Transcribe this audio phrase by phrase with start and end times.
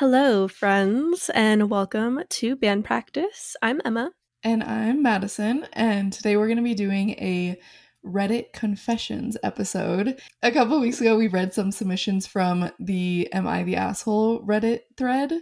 [0.00, 3.54] Hello, friends, and welcome to Band Practice.
[3.60, 4.12] I'm Emma.
[4.42, 7.60] And I'm Madison, and today we're going to be doing a
[8.02, 10.18] Reddit confessions episode.
[10.42, 14.84] A couple weeks ago, we read some submissions from the Am I the Asshole Reddit
[14.96, 15.34] thread,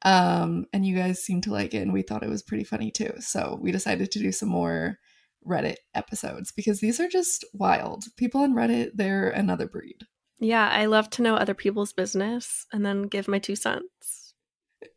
[0.00, 2.90] um, and you guys seemed to like it, and we thought it was pretty funny
[2.90, 3.12] too.
[3.20, 4.98] So we decided to do some more
[5.46, 8.04] Reddit episodes because these are just wild.
[8.16, 10.06] People on Reddit, they're another breed.
[10.38, 14.34] Yeah, I love to know other people's business and then give my two cents.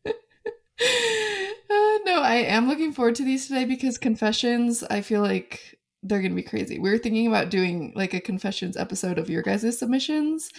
[0.05, 0.11] uh,
[1.69, 6.31] no, I am looking forward to these today because confessions, I feel like they're going
[6.31, 6.79] to be crazy.
[6.79, 10.49] We were thinking about doing like a confessions episode of your guys' submissions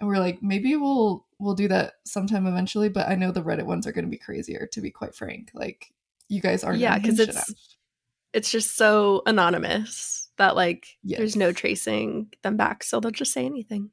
[0.00, 3.66] and we're like maybe we'll we'll do that sometime eventually, but I know the Reddit
[3.66, 5.50] ones are going to be crazier to be quite frank.
[5.54, 5.92] Like
[6.28, 7.50] you guys aren't Yeah, cuz it's enough.
[8.32, 11.18] it's just so anonymous that like yes.
[11.18, 13.90] there's no tracing them back, so they'll just say anything.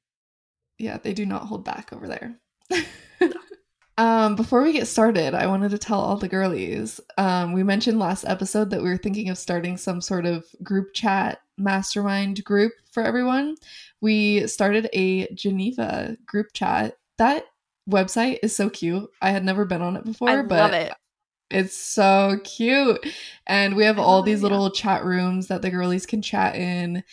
[0.78, 2.40] Yeah, they do not hold back over there.
[3.98, 7.00] um, before we get started, I wanted to tell all the girlies.
[7.18, 10.94] Um, we mentioned last episode that we were thinking of starting some sort of group
[10.94, 13.56] chat mastermind group for everyone.
[14.02, 16.98] We started a Geneva group chat.
[17.18, 17.46] That
[17.90, 19.10] website is so cute.
[19.22, 20.94] I had never been on it before, I but it.
[21.50, 23.00] It's so cute.
[23.48, 24.82] And we have all these it, little yeah.
[24.82, 27.04] chat rooms that the girlies can chat in.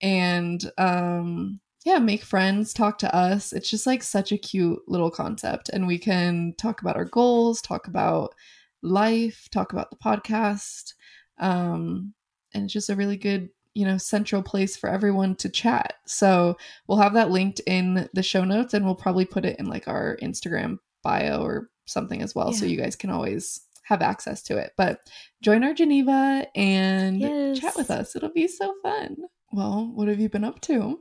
[0.00, 3.52] And um yeah, make friends, talk to us.
[3.52, 5.68] It's just like such a cute little concept.
[5.68, 8.34] And we can talk about our goals, talk about
[8.82, 10.94] life, talk about the podcast.
[11.38, 12.14] Um,
[12.54, 15.94] and it's just a really good, you know, central place for everyone to chat.
[16.06, 19.66] So we'll have that linked in the show notes and we'll probably put it in
[19.66, 22.52] like our Instagram bio or something as well.
[22.52, 22.58] Yeah.
[22.58, 24.72] So you guys can always have access to it.
[24.76, 25.00] But
[25.42, 27.58] join our Geneva and yes.
[27.58, 28.14] chat with us.
[28.14, 29.16] It'll be so fun.
[29.52, 31.00] Well, what have you been up to?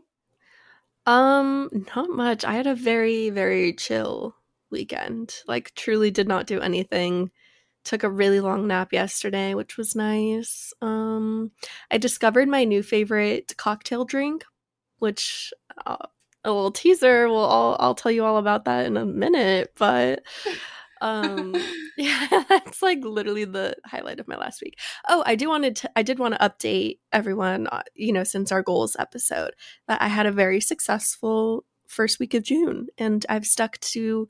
[1.05, 2.45] Um, not much.
[2.45, 4.35] I had a very, very chill
[4.69, 5.35] weekend.
[5.47, 7.31] Like, truly did not do anything.
[7.85, 10.73] Took a really long nap yesterday, which was nice.
[10.81, 11.51] Um,
[11.91, 14.43] I discovered my new favorite cocktail drink,
[14.99, 15.51] which
[15.87, 15.97] uh,
[16.43, 17.27] a little teaser.
[17.29, 19.73] Well, I'll I'll tell you all about that in a minute.
[19.77, 20.23] But
[21.01, 21.55] um
[21.97, 22.50] yeah
[22.81, 24.79] like literally the highlight of my last week.
[25.07, 28.51] Oh i do wanted to i did want to update everyone uh, you know since
[28.51, 29.53] our goals episode
[29.87, 34.29] that i had a very successful first week of june and i've stuck to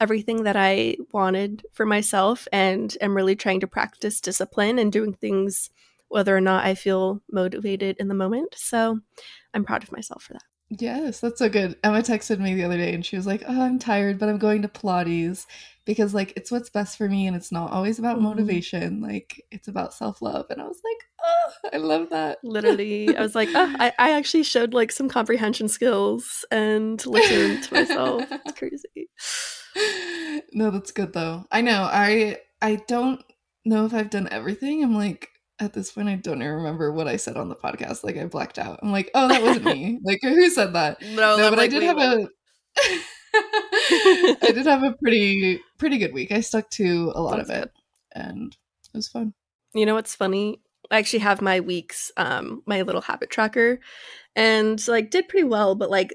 [0.00, 5.12] everything that i wanted for myself and am really trying to practice discipline and doing
[5.12, 5.70] things
[6.08, 8.54] whether or not i feel motivated in the moment.
[8.56, 9.00] So
[9.54, 11.76] i'm proud of myself for that Yes, that's so good.
[11.82, 14.38] Emma texted me the other day and she was like, Oh, I'm tired, but I'm
[14.38, 15.46] going to Pilates
[15.86, 18.26] because like it's what's best for me and it's not always about mm-hmm.
[18.26, 19.00] motivation.
[19.00, 20.46] Like it's about self love.
[20.50, 22.38] And I was like, Oh, I love that.
[22.44, 23.16] Literally.
[23.16, 27.74] I was like, Oh, I, I actually showed like some comprehension skills and listened to
[27.74, 28.24] myself.
[28.30, 29.08] It's crazy.
[30.52, 31.46] No, that's good though.
[31.50, 31.88] I know.
[31.90, 33.22] I I don't
[33.64, 34.84] know if I've done everything.
[34.84, 35.30] I'm like
[35.60, 38.04] at this point, I don't even remember what I said on the podcast.
[38.04, 38.78] Like I blacked out.
[38.82, 39.98] I'm like, oh, that wasn't me.
[40.04, 41.02] Like who said that?
[41.02, 42.28] No, no but like, I did have a.
[43.34, 46.32] I did have a pretty pretty good week.
[46.32, 48.22] I stuck to a lot That's of it, good.
[48.22, 48.56] and
[48.94, 49.34] it was fun.
[49.74, 50.60] You know what's funny?
[50.90, 53.80] I actually have my weeks, um, my little habit tracker,
[54.34, 55.74] and like did pretty well.
[55.74, 56.14] But like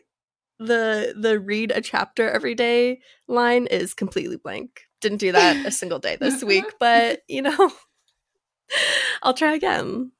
[0.59, 4.81] the the read a chapter every day line is completely blank.
[5.01, 7.71] Didn't do that a single day this week, but you know
[9.23, 10.11] I'll try again.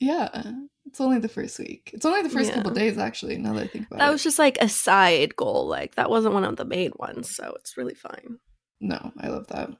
[0.00, 0.52] Yeah.
[0.86, 1.90] It's only the first week.
[1.94, 2.56] It's only the first yeah.
[2.56, 4.06] couple days, actually, now that I think about that it.
[4.06, 5.66] That was just like a side goal.
[5.66, 7.34] Like, that wasn't one of the main ones.
[7.34, 8.38] So it's really fine.
[8.80, 9.70] No, I love that.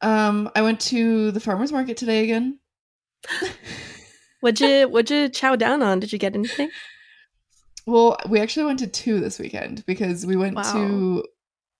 [0.00, 2.58] Um, I went to the farmer's market today again.
[4.40, 6.00] what'd you what'd you chow down on?
[6.00, 6.70] Did you get anything?
[7.86, 10.72] Well, we actually went to two this weekend because we went wow.
[10.72, 11.24] to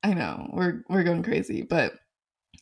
[0.02, 1.94] I know, we're we're going crazy, but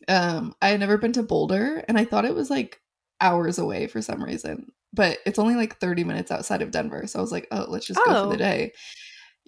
[0.08, 2.80] um, I had never been to Boulder and I thought it was like
[3.20, 7.06] hours away for some reason, but it's only like 30 minutes outside of Denver.
[7.06, 8.06] So I was like, oh, let's just oh.
[8.06, 8.48] go for the oh.
[8.48, 8.72] day.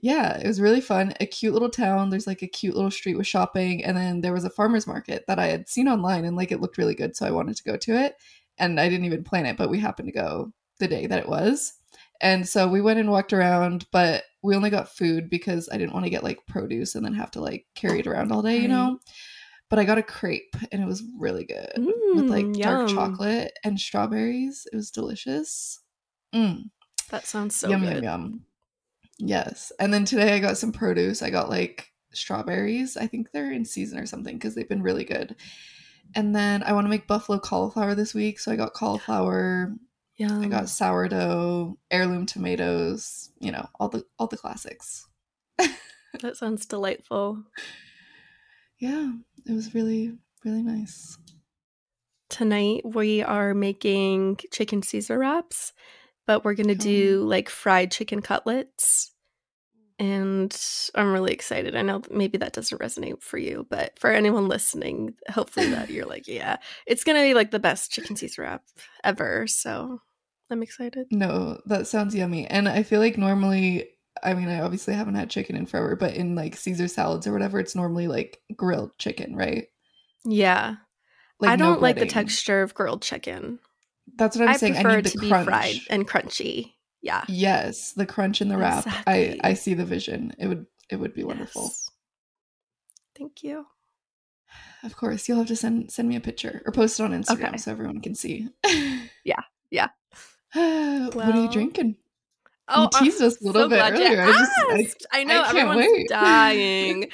[0.02, 1.12] Yeah, it was really fun.
[1.20, 2.08] A cute little town.
[2.08, 3.84] There's like a cute little street with shopping.
[3.84, 6.60] And then there was a farmer's market that I had seen online and like it
[6.60, 7.16] looked really good.
[7.16, 8.16] So I wanted to go to it.
[8.58, 11.28] And I didn't even plan it, but we happened to go the day that it
[11.28, 11.74] was.
[12.20, 15.94] And so we went and walked around, but we only got food because I didn't
[15.94, 18.58] want to get like produce and then have to like carry it around all day,
[18.58, 18.98] you know?
[19.70, 22.86] But I got a crepe and it was really good mm, with like yum.
[22.86, 24.66] dark chocolate and strawberries.
[24.70, 25.80] It was delicious.
[26.34, 26.70] Mm.
[27.10, 27.94] That sounds so yum, good.
[27.94, 28.44] Yum, yum.
[29.18, 29.72] Yes.
[29.78, 31.22] And then today I got some produce.
[31.22, 32.96] I got like strawberries.
[32.96, 35.36] I think they're in season or something because they've been really good.
[36.14, 38.40] And then I want to make buffalo cauliflower this week.
[38.40, 39.74] So I got cauliflower.
[40.16, 40.38] Yeah.
[40.38, 45.06] I got sourdough, heirloom tomatoes, you know, all the all the classics.
[45.58, 47.44] that sounds delightful.
[48.78, 49.12] yeah,
[49.46, 50.12] it was really,
[50.44, 51.18] really nice.
[52.28, 55.72] Tonight we are making chicken Caesar wraps,
[56.26, 59.12] but we're gonna do like fried chicken cutlets.
[59.98, 60.56] And
[60.94, 61.76] I'm really excited.
[61.76, 66.06] I know maybe that doesn't resonate for you, but for anyone listening, hopefully that you're
[66.06, 68.62] like, yeah, it's gonna be like the best chicken Caesar wrap
[69.04, 69.46] ever.
[69.46, 70.00] So
[70.50, 71.08] I'm excited.
[71.10, 72.46] No, that sounds yummy.
[72.46, 73.88] And I feel like normally,
[74.22, 77.32] I mean, I obviously haven't had chicken in forever, but in like Caesar salads or
[77.32, 79.66] whatever, it's normally like grilled chicken, right?
[80.24, 80.76] Yeah.
[81.38, 83.58] Like I don't like the texture of grilled chicken.
[84.16, 84.76] That's what I'm I saying.
[84.76, 85.46] I prefer need it to crunch.
[85.46, 86.72] be fried and crunchy.
[87.02, 87.24] Yeah.
[87.28, 88.86] Yes, the crunch in the wrap.
[89.06, 89.40] I Exactly.
[89.42, 90.34] I see the vision.
[90.38, 91.62] It would it would be wonderful.
[91.62, 91.90] Yes.
[93.16, 93.66] Thank you.
[94.82, 97.48] Of course, you'll have to send send me a picture or post it on Instagram
[97.48, 97.56] Okay.
[97.58, 98.48] so everyone can see.
[99.24, 99.88] Yeah, yeah.
[100.52, 101.96] what are you drinking?
[102.70, 104.22] Oh, you teased us a little so bit earlier.
[104.22, 105.20] I just I.
[105.20, 106.08] I, know I everyone's wait.
[106.08, 107.10] dying.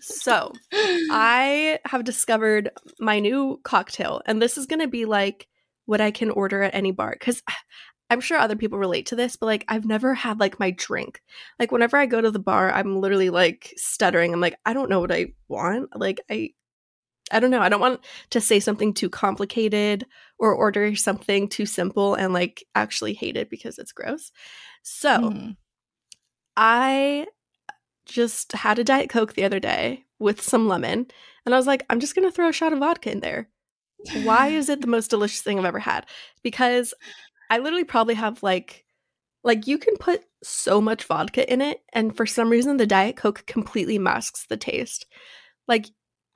[0.00, 5.48] So I have discovered my new cocktail, and this is going to be like
[5.84, 7.42] what I can order at any bar because
[8.08, 11.20] I'm sure other people relate to this, but like I've never had like my drink.
[11.58, 14.32] Like whenever I go to the bar, I'm literally like stuttering.
[14.32, 15.88] I'm like, I don't know what I want.
[15.96, 16.50] Like I,
[17.32, 17.60] I don't know.
[17.60, 20.06] I don't want to say something too complicated
[20.38, 24.30] or order something too simple and like actually hate it because it's gross.
[24.86, 25.18] So.
[25.18, 25.56] Mhm.
[26.56, 27.26] I
[28.06, 31.06] just had a Diet Coke the other day with some lemon,
[31.44, 33.48] and I was like, I'm just gonna throw a shot of vodka in there.
[34.22, 36.06] Why is it the most delicious thing I've ever had?
[36.42, 36.94] Because
[37.50, 38.84] I literally probably have like
[39.44, 43.16] like you can put so much vodka in it, and for some reason the Diet
[43.16, 45.06] Coke completely masks the taste.
[45.68, 45.86] Like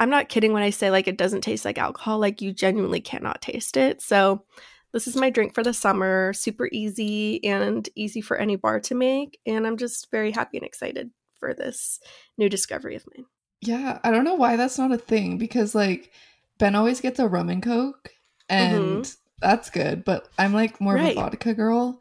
[0.00, 3.00] I'm not kidding when I say like it doesn't taste like alcohol, like you genuinely
[3.00, 4.02] cannot taste it.
[4.02, 4.44] So
[4.92, 8.94] this is my drink for the summer, super easy and easy for any bar to
[8.94, 12.00] make, and I'm just very happy and excited for this
[12.36, 13.26] new discovery of mine.
[13.62, 16.10] Yeah, I don't know why that's not a thing because like
[16.58, 18.10] Ben always gets a rum and coke
[18.48, 19.10] and
[19.40, 21.04] that's good, but I'm like more Mm-hmm.
[21.04, 21.16] Right.
[21.16, 21.98] of a vodka girl.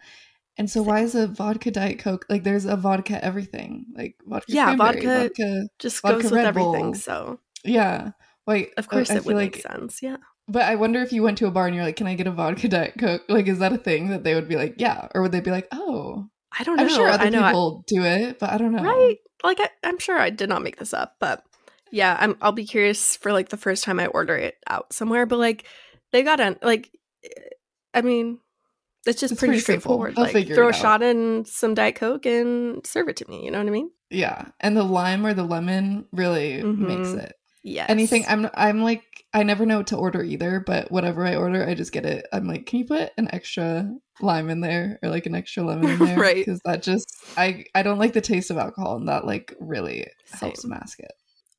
[0.57, 4.51] And so why is a vodka diet coke like there's a vodka everything like vodka
[4.51, 6.81] Yeah, vodka- vodka Just Vodka goes with Red everything.
[6.91, 6.93] Bull.
[6.95, 8.11] So yeah
[8.45, 10.01] like of course I, I it would like make sense.
[10.01, 10.17] Yeah.
[10.49, 12.27] But I wonder if you went to a bar and you're like can I get
[12.27, 15.07] a vodka diet coke like is that a thing that they would be like yeah
[15.15, 16.25] or would they be like oh
[16.57, 16.83] I don't know.
[16.83, 17.41] I'm sure other I know.
[17.43, 19.17] I- people do it but I don't know right?
[19.43, 21.43] Like I, I'm sure I did not make this up, but
[21.91, 22.35] yeah, I'm.
[22.41, 25.25] I'll be curious for like the first time I order it out somewhere.
[25.25, 25.65] But like
[26.11, 26.91] they got to like,
[27.23, 27.29] eh,
[27.93, 28.37] I mean,
[29.07, 30.15] it's just It's pretty, pretty straightforward.
[30.15, 30.75] They'll like throw a out.
[30.75, 33.45] shot in some diet coke and serve it to me.
[33.45, 33.89] You know what I mean?
[34.11, 37.23] yeah and the lime or the lemon really makes Mhm.
[37.25, 37.89] it Yes.
[37.91, 39.03] anything i'm i'm like
[39.33, 42.25] i never know what to order either but whatever i order i just get it.
[42.33, 43.89] I'm like can you put an extra
[44.21, 46.17] lime in there or like an extra lemon in there?
[46.19, 46.35] Right.
[46.37, 50.07] because that just i i don't like the taste of alcohol and that like really
[50.31, 51.11] helps mask it.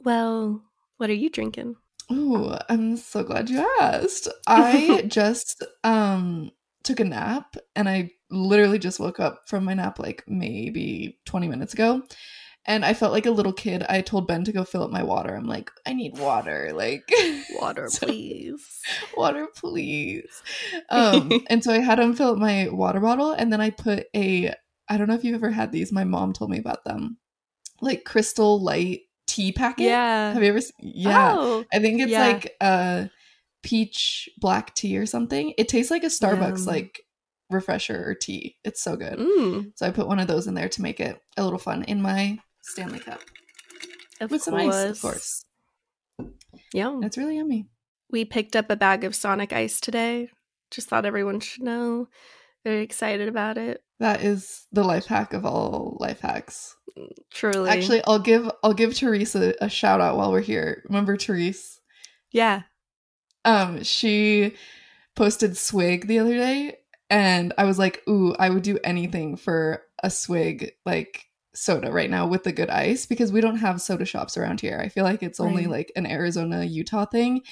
[0.03, 0.63] Well,
[0.97, 1.77] what are you drinking?
[2.13, 4.29] Ooh, i'm so glad you asked.
[4.47, 6.51] I just um
[6.83, 11.49] took a nap and i literally just woke up from my nap like maybe 20
[11.49, 12.03] minutes ago
[12.67, 15.03] and i felt like a little kid i told ben to go fill up my
[15.03, 17.09] water i'm like i need water like
[17.61, 18.81] Water, So- please.
[19.17, 20.43] water please
[20.91, 24.07] um and so i had him fill up my water bottle and then i put
[24.15, 24.53] a
[24.89, 27.17] i don't know if you've ever had these my mom told me about them
[27.81, 30.33] like crystal light tea packet Yeah.
[30.35, 32.27] have you ever s- yeah Oh, i think it's yeah.
[32.27, 33.09] like a
[33.63, 36.67] peach black tea or something it tastes like a starbucks Yum.
[36.67, 37.01] like
[37.51, 40.69] refresher or tea it's so good mm, so i put one of those in there
[40.69, 43.21] to make it a little fun in my stanley cup
[44.21, 45.45] of with some ice of course
[46.73, 46.99] Yeah.
[47.03, 47.67] It's really yummy
[48.11, 50.29] We picked up a bag of Sonic Ice today.
[50.71, 52.09] Just thought everyone should know.
[52.65, 53.83] Very excited about it.
[53.99, 56.77] that is the life hack of all life hacks
[57.33, 57.71] Truly.
[57.71, 60.83] Actually, I'll give I'll give Teresa a shout out while we're here.
[60.89, 61.81] Remember Therese?
[62.33, 62.63] yeah.
[63.45, 64.55] Um, she
[65.17, 66.77] posted swig the other day,
[67.09, 72.11] and I was like, "Ooh, I would do anything for a swig like soda right
[72.11, 74.79] now with the good ice because we don't have soda shops around here.
[74.83, 75.71] I feel like it's only Right.
[75.79, 77.43] like an Arizona Utah thing."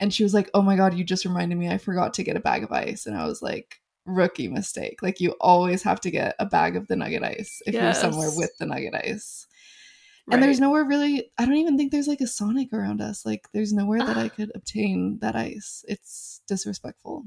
[0.00, 1.68] And she was like, "Oh my god, you just reminded me.
[1.68, 5.02] I forgot to get a bag of ice." And I was like, "Rookie mistake.
[5.02, 8.30] Like you always have to get a bag of the nugget ice if you're somewhere
[8.36, 9.46] with the nugget ice."
[10.30, 13.26] And there's nowhere really, I don't even think there's like a Sonic around us.
[13.26, 14.28] Like, there's nowhere that I Ah.
[14.30, 15.84] could obtain that ice.
[15.86, 17.26] It's disrespectful.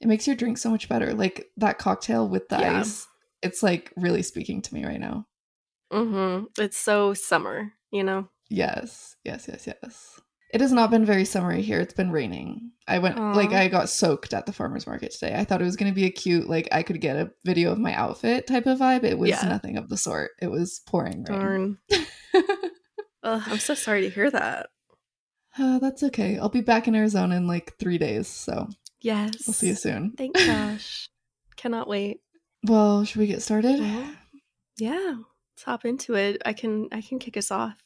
[0.00, 1.12] It makes your drink so much better.
[1.12, 2.80] Like, that cocktail with the Yeah.
[2.80, 3.06] ice,
[3.42, 5.26] it's like really speaking to me right now.
[5.92, 6.44] Mm-hmm.
[6.62, 8.28] It's so summer, you know?
[8.48, 10.20] Yes, yes, yes, yes.
[10.52, 11.78] It has not been very summery here.
[11.80, 12.72] It's been raining.
[12.88, 15.36] I went, like, I got soaked at the farmer's market today.
[15.36, 17.70] I thought it was going to be a cute, like, I could get a video
[17.70, 19.04] of my outfit type of vibe.
[19.04, 19.42] It was Yeah.
[19.48, 20.32] nothing of the sort.
[20.42, 21.38] It was pouring rain.
[21.38, 21.78] Darn.
[23.22, 24.70] Ugh, I'm so sorry to hear that.
[25.56, 26.38] Uh, that's okay.
[26.38, 28.68] I'll be back in Arizona in like three days, so
[29.00, 29.32] Yes.
[29.46, 30.12] we'll see you soon.
[30.16, 31.08] Thank gosh.
[31.56, 32.20] Cannot wait.
[32.64, 33.78] Well, should we get started?
[33.78, 34.14] Well,
[34.78, 35.14] yeah.
[35.60, 36.40] Let's hop into it.
[36.46, 37.76] I can I can kick us off.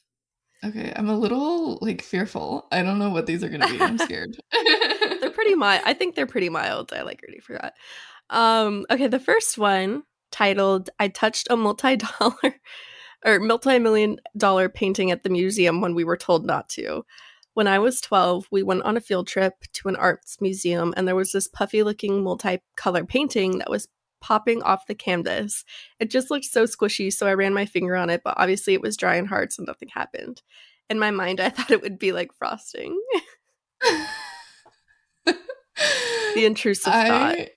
[0.65, 2.69] Okay, I'm a little like fearful.
[2.71, 3.81] I don't know what these are gonna be.
[3.81, 4.37] I'm scared.
[5.21, 5.83] they're pretty mild.
[5.85, 6.93] I think they're pretty mild.
[6.93, 7.73] I like already forgot.
[8.31, 12.55] Um, okay, the first one titled I touched a multi-dollar
[13.27, 17.05] or multi-million dollar painting at the museum when we were told not to.
[17.55, 21.09] When I was 12, we went on a field trip to an arts museum and
[21.09, 23.89] there was this puffy looking multi-color painting that was
[24.25, 25.67] popping off the canvas.
[26.01, 28.81] It just looked so squishy, so I ran my finger on it, but obviously it
[28.81, 30.41] was dry and hard, so nothing happened.
[30.89, 32.99] In my mind, I thought it would be like frosting.
[35.27, 35.37] the
[36.37, 37.05] intrusive thought.
[37.05, 37.51] I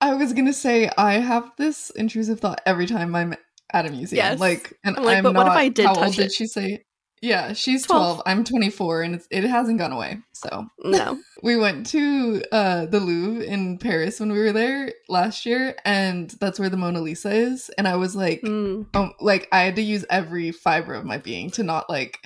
[0.00, 3.36] I was gonna say I have this intrusive thought every time I'm
[3.72, 4.16] at a museum.
[4.16, 4.40] Yes.
[4.40, 5.46] Like, and I'm like, I'm but not.
[5.46, 6.84] what if I did how touch old did she say?
[7.22, 8.16] Yeah, she's 12.
[8.16, 8.22] 12.
[8.26, 10.18] I'm 24, and it's, it hasn't gone away.
[10.32, 11.18] So No.
[11.44, 16.28] we went to uh, the Louvre in Paris when we were there last year, and
[16.40, 17.70] that's where the Mona Lisa is.
[17.78, 18.86] And I was like, Mm.
[18.96, 22.18] um, like I had to use every fiber of my being to not like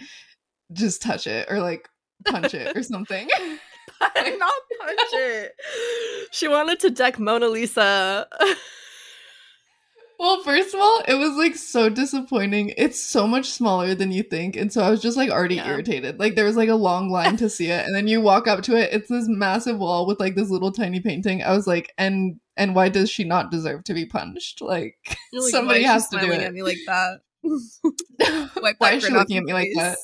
[0.72, 1.88] just touch it or like
[2.24, 3.28] punch it or something.
[4.00, 5.52] not punch it.
[6.32, 8.26] She wanted to deck Mona Lisa.
[10.18, 12.73] Well, first of all, it was like so disappointing.
[12.78, 14.56] It's so much smaller than you think.
[14.56, 15.68] And so I was just like already Yeah.
[15.68, 16.18] irritated.
[16.18, 17.85] Like there was like a long line to see it.
[17.85, 20.73] And then you walk up to it, it's this massive wall with like this little
[20.73, 21.42] tiny painting.
[21.42, 24.62] I was like, and and why does she not deserve to be punched?
[24.62, 24.96] Like,
[25.32, 26.40] like, somebody why is has to do it.
[26.40, 27.20] at me like that.
[28.58, 29.99] Why that is she looking at me your like that?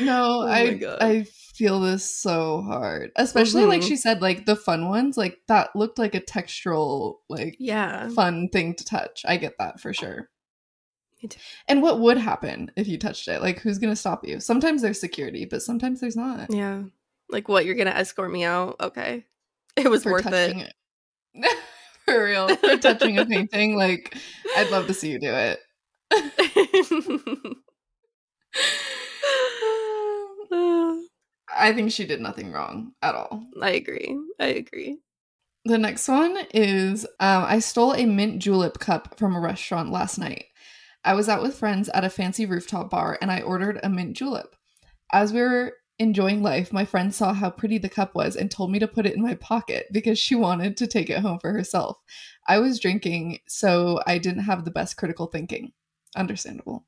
[0.00, 1.26] no, Oh I I
[1.58, 3.10] feel this so hard.
[3.16, 3.88] Especially like Mhm.
[3.88, 8.08] she said, like the fun ones, like that looked like a textural, like Yeah.
[8.10, 9.22] fun thing to touch.
[9.26, 10.30] I get that for sure.
[11.66, 13.42] And what would happen if you touched it?
[13.42, 14.38] Like who's gonna stop you?
[14.38, 16.46] Sometimes there's security, but sometimes there's not.
[16.54, 16.84] Yeah.
[17.28, 17.66] Like what?
[17.66, 18.76] You're gonna escort me out?
[18.80, 19.24] Okay.
[19.76, 20.56] It was For worth it.
[21.34, 21.58] it.
[22.04, 22.48] for real.
[22.56, 23.76] For touching a painting.
[23.76, 24.16] Like
[24.56, 25.60] I'd love to see you do it.
[31.56, 33.44] I think she did nothing wrong at all.
[33.60, 34.16] I agree.
[34.38, 34.98] I agree.
[35.64, 40.18] The next one is um, I stole a mint julep cup from a restaurant last
[40.18, 40.46] night.
[41.04, 44.16] I was out with friends at a fancy rooftop bar and I ordered a mint
[44.16, 44.56] julep.
[45.12, 48.70] As we were enjoying life, my friend saw how pretty the cup was and told
[48.70, 51.52] me to put it in my pocket because she wanted to take it home for
[51.52, 51.98] herself.
[52.46, 55.72] I was drinking, so I didn't have the best critical thinking.
[56.16, 56.86] Understandable.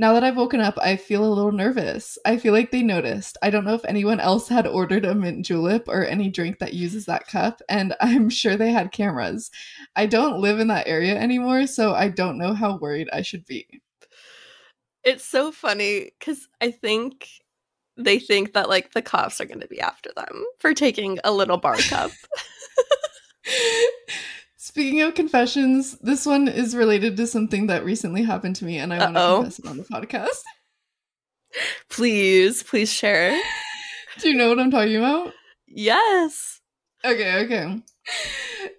[0.00, 2.18] Now that I've woken up, I feel a little nervous.
[2.24, 3.36] I feel like they noticed.
[3.42, 6.72] I don't know if anyone else had ordered a mint julep or any drink that
[6.72, 9.50] uses that cup, and I'm sure they had cameras.
[9.96, 13.44] I don't live in that area anymore, so I don't know how worried I should
[13.44, 13.66] be.
[15.02, 17.28] It's so funny because I think
[17.96, 21.32] they think that like the cops are going to be after them for taking a
[21.32, 22.12] little bar cup.
[24.78, 28.94] Speaking of confessions, this one is related to something that recently happened to me, and
[28.94, 30.44] I want to confess it on the podcast.
[31.90, 33.36] please, please share.
[34.20, 35.32] Do you know what I'm talking about?
[35.66, 36.60] Yes.
[37.04, 37.82] Okay, okay.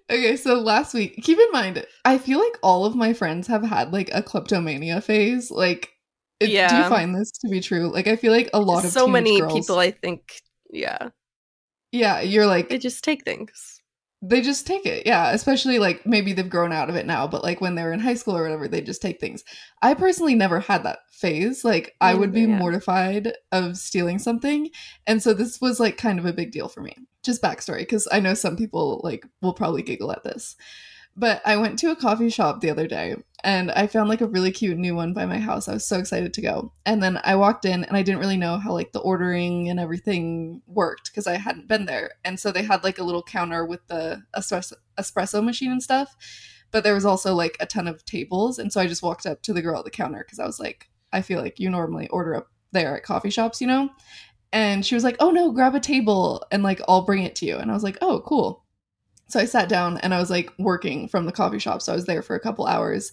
[0.09, 3.65] Okay, so last week, keep in mind, I feel like all of my friends have
[3.65, 5.51] had like a kleptomania phase.
[5.51, 5.89] Like,
[6.39, 7.91] it, do you find this to be true?
[7.91, 9.01] Like, I feel like a lot of people.
[9.01, 10.39] so many girls- people, I think,
[10.71, 11.09] yeah,
[11.91, 13.78] yeah, you're like they just take things.
[14.21, 15.05] They just take it.
[15.05, 17.93] Yeah, especially like maybe they've grown out of it now, but like when they were
[17.93, 19.43] in high school or whatever, they just take things.
[19.81, 21.63] I personally never had that phase.
[21.63, 22.57] Like I would be yeah.
[22.57, 24.69] mortified of stealing something,
[25.07, 26.95] and so this was like kind of a big deal for me.
[27.23, 30.55] Just backstory, because I know some people like will probably giggle at this.
[31.19, 34.27] But I went to a coffee shop the other day and I found like a
[34.27, 35.67] really cute new one by my house.
[35.67, 36.71] I was so excited to go.
[36.85, 39.81] And then I walked in and I didn't really know how like the ordering and
[39.81, 42.11] everything worked because I hadn't been there.
[42.23, 46.15] And so they had like a little counter with the espresso, machine and stuff.
[46.71, 48.57] But there was also like a ton of tables.
[48.57, 50.57] And so I just walked up to the girl at the counter because I was
[50.57, 53.89] like, I feel like you normally order up there at coffee shops, you know?
[54.53, 57.45] And she was like, oh no, grab a table and like I'll bring it to
[57.45, 57.57] you.
[57.57, 58.63] And I was like, oh, cool.
[59.29, 61.81] So I sat down and I was like working from the coffee shop.
[61.81, 63.11] So I was there for a couple hours.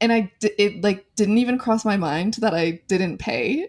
[0.00, 3.68] And I, d- it like didn't even cross my mind that I didn't pay.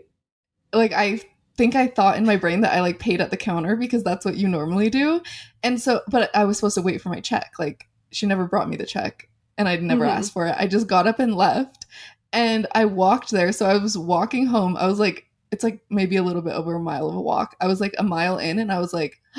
[0.74, 1.22] Like I
[1.58, 4.24] think I thought in my brain that I like paid at the counter because that's
[4.26, 5.22] what you normally do.
[5.64, 7.54] And so, but I was supposed to wait for my check.
[7.60, 10.10] Like she never brought me the check and I'd never Mhm.
[10.12, 10.56] asked for it.
[10.58, 11.86] I just got up and left.
[12.32, 13.52] And I walked there.
[13.52, 14.78] So I was walking home.
[14.78, 17.58] I was like, it's like maybe a little bit over a mile of a walk.
[17.60, 19.20] I was like a mile in and I was like,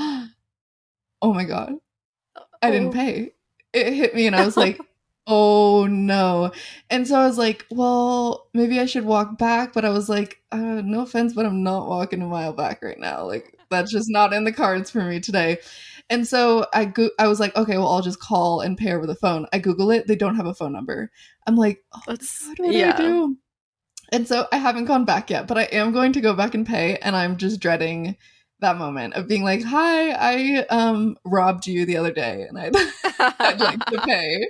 [1.23, 1.75] oh my God,
[2.63, 2.93] I didn't Oh.
[2.93, 3.33] pay.
[3.73, 4.79] It hit me and I was like,
[5.27, 6.51] Oh no.
[6.91, 9.73] And so I was like, well, maybe I should walk back.
[9.73, 12.99] But I was like, uh, no offense, but I'm not walking a mile back right
[12.99, 13.25] now.
[13.27, 15.59] Like, that's just not in the cards for me today.
[16.11, 19.07] And so I go- I was like, okay, well, I'll just call and pay over
[19.07, 19.47] the phone.
[19.53, 20.09] I Google it.
[20.09, 21.11] They don't have a phone number.
[21.47, 22.93] I'm like, oh, That's what do yeah.
[22.95, 23.37] I do?
[24.11, 26.67] And so I haven't gone back yet, but I am going to go back and
[26.67, 26.97] pay.
[26.97, 28.17] And I'm just dreading
[28.63, 32.75] that moment of being like, hi, I um robbed you the other day and I'd,
[33.39, 34.49] I'd like to pay.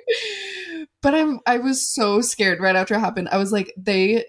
[1.03, 3.29] But I'm I was so scared right after it happened.
[3.31, 4.27] I was like, they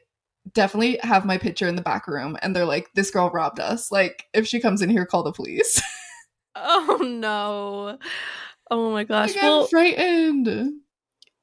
[0.52, 3.92] definitely have my picture in the back room and they're like, this girl robbed us.
[3.92, 5.82] Like, if she comes in here, call the police.
[6.56, 7.98] oh no.
[8.72, 9.36] Oh my gosh.
[9.36, 10.74] like, I'm frightened.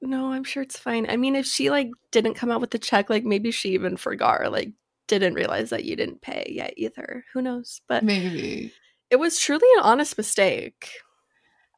[0.03, 1.09] no, I'm sure it's fine.
[1.09, 3.97] I mean, if she like didn't come out with the check, like maybe she even
[3.97, 4.73] forgot or like
[5.19, 7.25] didn't realize that you didn't pay yet either.
[7.35, 7.81] Who knows?
[7.89, 8.73] But Maybe.
[9.11, 10.89] it was truly an honest mistake.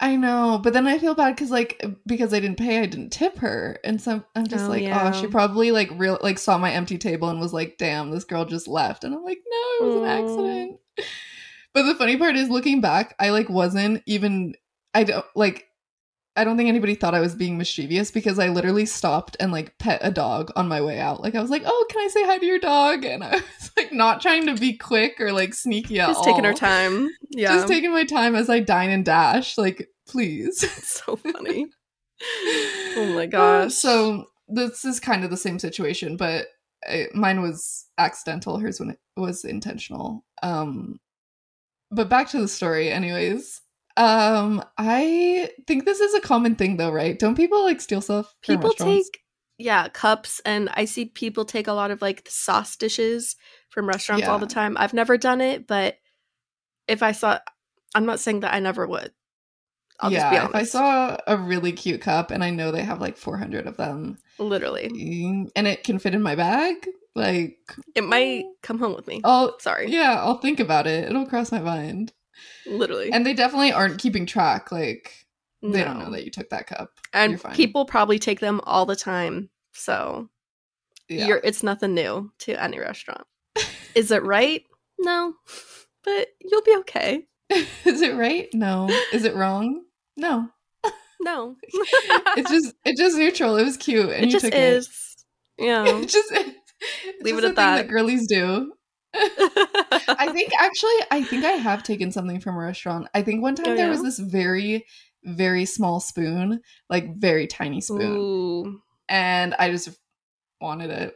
[0.00, 3.10] I know, but then I feel bad because like because I didn't pay, I didn't
[3.10, 5.12] tip her, and so I'm just Oh, like, yeah.
[5.14, 8.24] oh, she probably like real like saw my empty table and was like, damn, this
[8.24, 10.80] girl just left, and I'm like, no, it was an accident.
[11.74, 14.54] But the funny part is, looking back, I like wasn't even.
[14.92, 15.68] I don't like.
[16.34, 19.76] I don't think anybody thought I was being mischievous because I literally stopped and like
[19.78, 21.22] pet a dog on my way out.
[21.22, 23.70] Like I was like, "Oh, can I say hi to your dog?" And I was
[23.76, 27.08] like not trying to be quick or like sneaky at Just taking her time.
[27.34, 27.54] Yeah.
[27.54, 29.56] Just taking my time as I dine and dash.
[29.56, 30.62] Like, please.
[30.76, 31.66] It's so funny.
[32.96, 33.74] Oh my gosh.
[33.74, 36.46] So this is kind of the same situation, but
[36.86, 38.58] uh mine was accidental.
[38.58, 40.24] Hers when it was intentional.
[40.42, 40.98] Um,
[41.90, 43.62] but back to the story, anyways.
[43.96, 47.18] Um, I think this is a common thing, though, right?
[47.18, 48.34] Don't people like steal stuff?
[48.42, 49.22] people take
[49.58, 53.37] yeah cups and i see people take a lot of like the sauce dishes
[53.70, 55.99] from restaurants all the time i've never done it but
[56.88, 57.38] if i saw
[57.94, 59.12] i'm not saying that i never would
[60.00, 62.82] i'll yeah, just be if I saw a really cute cup, and I know they
[62.82, 64.87] have like 400 of them, literally
[65.54, 67.58] and it can fit in my bag, like
[67.94, 71.08] it might come home with me I'll sorry yeah, I'll think about it.
[71.08, 72.12] It'll cross my mind.
[72.66, 74.70] Literally And they definitely aren't keeping track.
[74.72, 75.27] Like
[75.62, 76.90] they don't know that you took that cup.
[77.12, 77.55] and You're fine.
[77.55, 80.29] people probably take them all the time so
[81.09, 81.27] Yeah.
[81.27, 83.27] you're it's nothing new to any restaurant
[83.94, 84.64] is it right
[84.98, 85.35] no
[86.05, 87.27] but you'll be okay
[87.85, 88.48] Is it right?
[88.55, 88.88] No.
[89.12, 89.83] Is it wrong?
[90.16, 90.48] No.
[91.20, 91.57] no
[92.37, 93.57] It's just it's just neutral.
[93.57, 95.16] It was cute, and it you just took is
[95.59, 96.05] yeah it.
[96.05, 96.48] It just Leave just
[97.25, 97.77] it at thing that.
[97.77, 98.72] that girlies do.
[99.14, 103.09] I think actually, I think I have taken something from a restaurant.
[103.14, 103.90] I think one time Oh, there yeah?
[103.90, 104.87] was this very,
[105.25, 109.90] very small spoon, like very tiny spoon, Ooh, and I just
[110.61, 111.14] wanted it.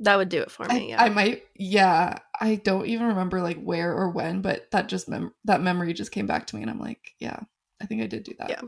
[0.00, 0.88] that would do it for I, me.
[0.90, 1.02] Yeah.
[1.02, 2.18] I might, yeah.
[2.40, 6.12] I don't even remember like where or when, but that just mem- that memory just
[6.12, 7.40] came back to me, and I'm like, yeah,
[7.80, 8.50] I think I did do that.
[8.50, 8.62] Yeah.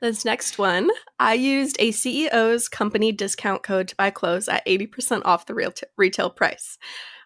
[0.00, 5.22] This next one, I used a CEO's company discount code to buy clothes at 80%
[5.24, 6.78] off the real retail price.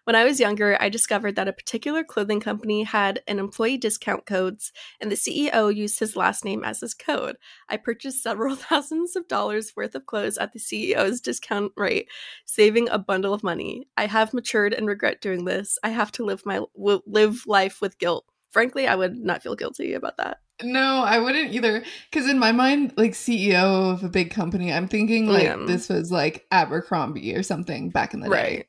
[0.05, 4.25] When I was younger, I discovered that a particular clothing company had an employee discount
[4.25, 7.37] codes, and the CEO used his last name as his code.
[7.69, 12.09] I purchased several thousands of dollars worth of clothes at the CEO's discount rate,
[12.45, 13.87] saving a bundle of money.
[13.95, 15.77] I have matured and regret doing this.
[15.83, 18.25] I have to live my w- live life with guilt.
[18.51, 20.37] Frankly, I would not feel guilty about that.
[20.61, 21.83] No, I wouldn't either.
[22.11, 25.63] Because in my mind, like CEO of a big company, I'm thinking like Yeah.
[25.65, 28.35] this was like Abercrombie or something back in the day.
[28.35, 28.65] Right.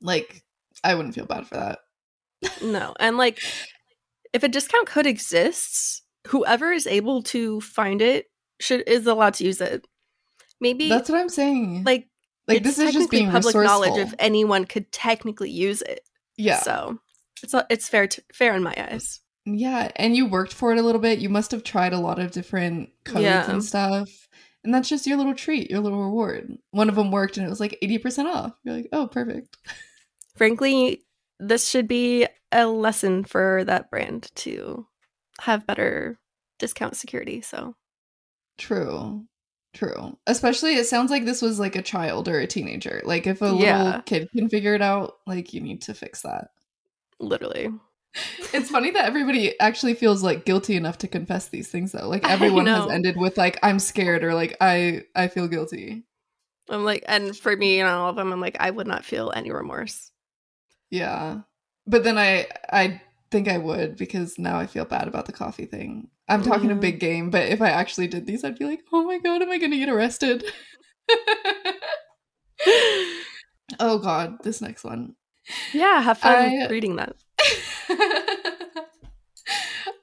[0.00, 0.42] Like,
[0.90, 1.78] I wouldn't feel bad for that.
[2.62, 2.94] No.
[3.00, 3.40] And like
[4.32, 8.26] if a discount code exists, whoever is able to find it
[8.60, 9.86] should is allowed to use it.
[10.60, 11.84] Maybe That's what I'm saying.
[11.84, 12.08] like
[12.48, 16.00] like this is just being public knowledge if anyone could technically use it.
[16.36, 16.98] yeah, So
[17.42, 19.20] it's it's fair to, fair in my eyes.
[19.44, 21.18] yeah, and you worked for it a little bit.
[21.18, 23.50] You must have tried a lot of different codes Yeah.
[23.50, 24.08] and stuff,
[24.64, 26.56] and that's just your little treat, your little reward.
[26.70, 28.52] One of them worked, and it was like eighty percent off.
[28.64, 29.56] You're like, oh, perfect.
[30.36, 31.02] Frankly,
[31.40, 34.86] this should be a lesson for that brand to
[35.40, 36.18] have better
[36.58, 37.40] discount security.
[37.40, 37.74] So
[38.58, 39.24] True.
[39.74, 40.16] True.
[40.26, 43.02] Especially it sounds like this was like a child or a teenager.
[43.04, 43.82] Like if a Yeah.
[43.82, 46.48] little kid can figure it out, like you need to fix that.
[47.18, 47.68] literally.
[48.54, 52.08] It's funny that everybody actually feels like guilty enough to confess these things though.
[52.08, 56.04] Like everyone has ended with like I'm scared or like I I feel guilty.
[56.70, 59.32] I'm like and for me and all of them, I'm like, I would not feel
[59.36, 60.10] any remorse.
[60.90, 61.40] Yeah.
[61.86, 65.66] But then I I think I would because now I feel bad about the coffee
[65.66, 66.08] thing.
[66.28, 66.80] I'm talking a Mhm.
[66.80, 69.50] big game, but if I actually did these, I'd be like, oh my god, am
[69.50, 70.44] I gonna get arrested?
[73.80, 75.14] oh god, this next one.
[75.72, 77.14] Yeah, have fun I- reading that.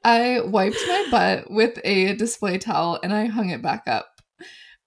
[0.06, 4.13] I wiped my butt with a display towel and I hung it back up.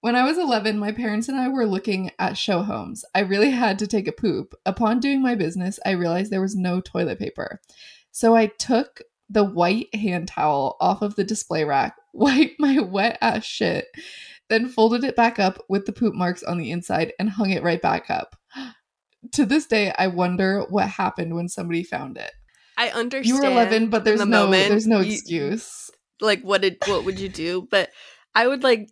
[0.01, 3.03] When I was 11, my parents and I were looking at show homes.
[3.15, 4.53] I really had to take a poop.
[4.65, 7.59] Upon doing my business, I realized there was no toilet paper.
[8.11, 13.17] So I took the white hand towel off of the display rack, wiped my wet
[13.21, 13.87] ass shit,
[14.49, 17.63] then folded it back up with the poop marks on the inside and hung it
[17.63, 18.35] right back up.
[19.33, 22.31] to this day, I wonder what happened when somebody found it.
[22.77, 23.25] I understand.
[23.25, 25.89] You were 11, but there's the no moment, there's no you- excuse.
[26.21, 27.67] like what did what would you do?
[27.69, 27.89] But
[28.35, 28.89] I would like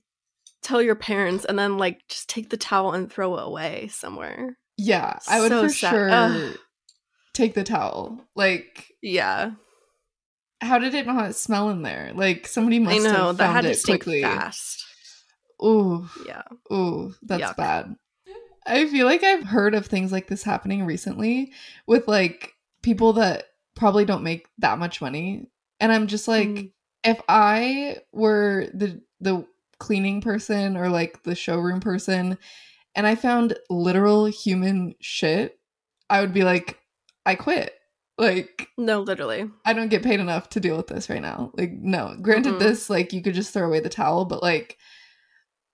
[0.66, 4.58] tell your parents and then like just take the towel and throw it away somewhere.
[4.78, 5.90] Yeah, I would So for sad.
[5.92, 6.58] sure Ugh.
[7.34, 8.20] take the towel.
[8.36, 9.52] Like, Yeah.
[10.62, 12.12] how did it not smell in there?
[12.14, 14.22] Like somebody must I know have that found it quickly.
[14.22, 14.84] fast.
[15.64, 16.42] Ooh, Yeah.
[16.72, 17.56] ooh, that's Yuck.
[17.56, 17.96] bad.
[18.68, 21.54] I feel like I've heard of things like this happening recently
[21.88, 22.52] with like
[22.82, 25.48] people that probably don't make that much money,
[25.80, 26.72] and I'm just like, Mm.
[27.04, 29.46] if I were the the
[29.80, 32.38] cleaning person or like the showroom person,
[32.96, 35.60] and I found literal human shit,
[36.10, 36.80] I would be like,
[37.26, 37.74] I quit.
[38.18, 39.50] Like, No, literally.
[39.66, 41.52] I don't get paid enough to deal with this right now.
[41.56, 42.16] Like, no.
[42.22, 42.60] Granted, Mhm.
[42.60, 44.78] this like you could just throw away the towel, but like,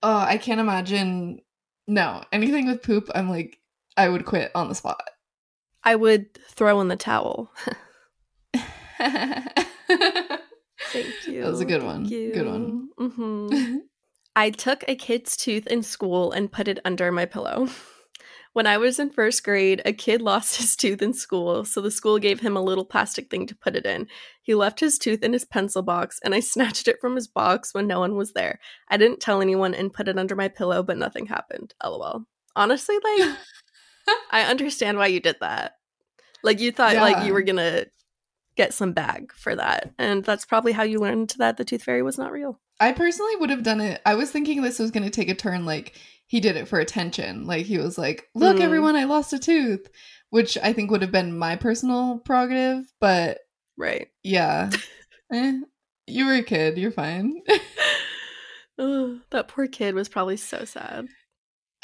[0.02, 1.40] oh, I can't imagine.
[1.86, 3.58] No, anything with poop, I'm like,
[3.96, 5.02] I would quit on the spot.
[5.84, 7.52] I would throw in the towel.
[10.92, 11.42] Thank you.
[11.42, 12.04] That was a good Thank one.
[12.08, 12.88] Good one.
[12.98, 13.78] hmm
[14.34, 17.68] I took a kid's tooth in school and put it under my pillow.
[18.54, 21.90] When I was in first grade, a kid lost his tooth in school, so the
[21.90, 24.08] school gave him a little plastic thing to put it in.
[24.42, 27.72] He left his tooth in his pencil box, and I snatched it from his box
[27.72, 28.60] when no one was there.
[28.88, 31.72] I didn't tell anyone and put it under my pillow, but nothing happened.
[31.82, 32.26] LOL.
[32.54, 33.38] Honestly, like,
[34.30, 35.76] I understand why you did that.
[36.42, 37.86] Like, you thought, like, you were gonna
[38.54, 42.02] get some bag for that, and that's probably how you learned that the tooth fairy
[42.02, 42.60] was not real.
[42.82, 44.00] I personally would have done it.
[44.04, 45.94] I was thinking this was going to take a turn like
[46.26, 47.46] he did it for attention.
[47.46, 48.60] Like he was like, "Look, Mm.
[48.62, 49.88] everyone, I lost a tooth,"
[50.30, 52.84] which I think would have been my personal prerogative.
[53.00, 53.38] But
[53.76, 54.08] Right.
[54.22, 54.70] yeah,
[55.32, 55.60] eh,
[56.06, 56.76] you were a kid.
[56.78, 57.42] You're fine.
[58.78, 61.06] Ugh, that poor kid was probably so sad.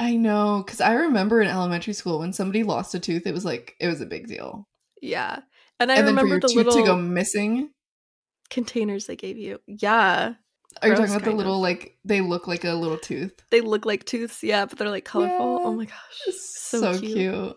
[0.01, 3.45] I know, because I remember in elementary school when somebody lost a tooth, it was
[3.45, 4.67] like it was a big deal.
[5.03, 5.41] Yeah.
[5.81, 7.71] And I and then for remember your the tooth little to go missing,
[8.51, 9.61] containers they gave you.
[9.67, 10.35] Yeah.
[10.83, 11.61] Are you talking about the little of.
[11.61, 13.33] like they look like a little tooth?
[13.51, 15.37] They look like tooths, yeah, but they're like colorful.
[15.39, 15.67] Yeah.
[15.67, 16.35] Oh my gosh.
[16.37, 17.15] So, So, cute.
[17.17, 17.57] cute.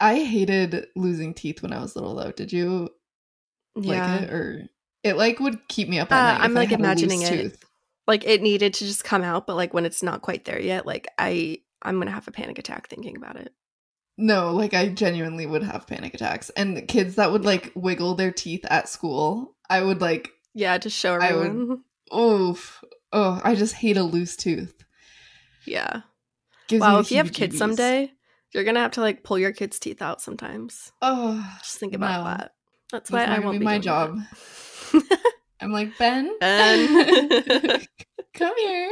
[0.00, 2.30] I hated losing teeth when I was little though.
[2.32, 2.90] Did you
[3.76, 4.12] Yeah.
[4.14, 4.68] like it or
[5.02, 6.44] it like would keep me up at Uh, night?
[6.44, 7.28] I'm, like, had a loose imagining it.
[7.42, 7.64] tooth.
[8.06, 10.86] Like it needed to just come out, but like when it's not quite there yet,
[10.86, 13.52] like I I'm gonna have a panic attack thinking about it.
[14.16, 16.50] No, like I genuinely would have panic attacks.
[16.50, 20.90] And kids that would like wiggle their teeth at school, I would like Yeah, to
[20.90, 21.84] show I would- everyone.
[22.14, 22.82] oof.
[23.12, 24.84] Oh, I just hate a loose tooth.
[25.66, 26.02] Yeah.
[26.68, 28.12] Gives wow, if you have kids someday,
[28.52, 30.92] you're gonna have to like pull your kids' teeth out sometimes.
[31.02, 32.24] Oh, Just think about No.
[32.24, 32.52] that.
[32.92, 34.18] That's That's why I won't be be my job.
[35.60, 37.80] I'm like, Ben, Ben.
[38.34, 38.90] come here.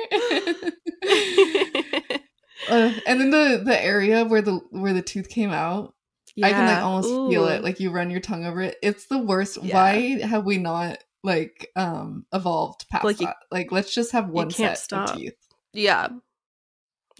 [2.68, 5.94] Uh, and then the the area where the where the tooth came out,
[6.42, 6.82] I can like Yeah.
[6.82, 7.62] almost feel it.
[7.62, 8.76] Like you run your tongue over it.
[8.82, 9.58] It's the worst.
[9.62, 9.74] Yeah.
[9.74, 13.36] Why have we not like um evolved past Like, you- that?
[13.50, 15.10] Like let's just have one set stop.
[15.10, 15.34] of teeth.
[15.74, 16.08] yeah.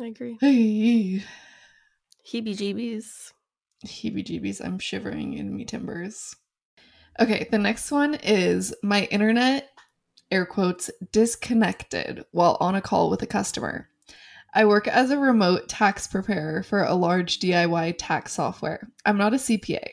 [0.00, 0.36] I agree.
[0.40, 1.22] Hey,
[2.30, 3.32] Heebie jeebies.
[3.86, 4.64] heebie jeebies.
[4.64, 6.34] I'm shivering in me timbers.
[7.18, 9.70] Okay, the next one is my internet,
[10.30, 13.88] air quotes, disconnected while on a call with a customer.
[14.54, 18.88] I work as a remote tax preparer for a large DIY tax software.
[19.06, 19.86] I'm not a CPA.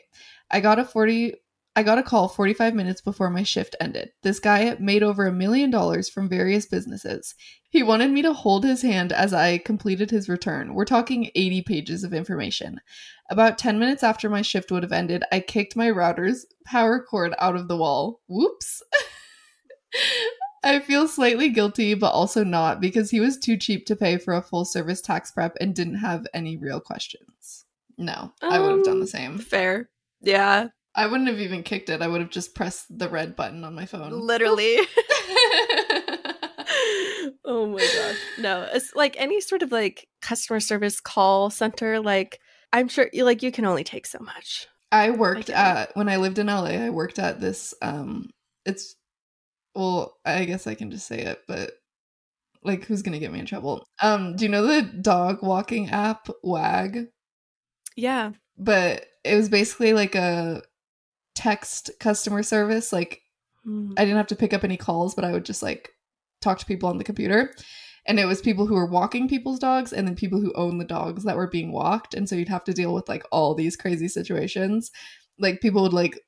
[0.50, 1.34] I got a 40
[1.76, 4.10] I got a call 45 minutes before my shift ended.
[4.22, 7.34] This guy made over a million dollars from various businesses.
[7.68, 10.74] He wanted me to hold his hand as I completed his return.
[10.74, 12.80] We're talking 80 pages of information.
[13.28, 17.34] About 10 minutes after my shift would have ended, I kicked my router's power cord
[17.40, 18.20] out of the wall.
[18.28, 18.80] Whoops.
[20.62, 24.32] I feel slightly guilty, but also not because he was too cheap to pay for
[24.32, 27.64] a full service tax prep and didn't have any real questions.
[27.98, 29.38] No, I would have done the Um, same.
[29.38, 29.90] Fair.
[30.22, 30.68] Yeah.
[30.94, 32.02] I wouldn't have even kicked it.
[32.02, 34.12] I would have just pressed the red button on my phone.
[34.12, 34.76] Literally.
[37.44, 38.16] oh my gosh.
[38.38, 42.40] No, it's like any sort of like customer service call center, like
[42.72, 44.66] I'm sure you like you can only take so much.
[44.92, 45.56] I worked it.
[45.56, 46.70] at when I lived in LA.
[46.70, 47.74] I worked at this.
[47.82, 48.30] Um,
[48.64, 48.96] it's
[49.74, 51.72] well, I guess I can just say it, but
[52.62, 53.84] like, who's gonna get me in trouble?
[54.00, 57.08] Um, do you know the dog walking app Wag?
[57.96, 58.32] Yeah.
[58.56, 60.62] But it was basically like a
[61.44, 62.92] text customer service.
[62.92, 63.20] Like,
[63.66, 63.94] Mm.
[63.96, 65.88] I didn't have to pick up any calls, but I would just like
[66.42, 67.54] talk to people on the computer.
[68.06, 70.84] and it was people who were walking people's dogs and then people who own the
[70.84, 73.76] dogs that were being walked and so you'd have to deal with like all these
[73.82, 74.90] crazy situations
[75.38, 76.20] like people would like